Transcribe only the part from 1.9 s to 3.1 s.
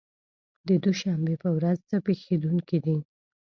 پېښېدونکي دي؟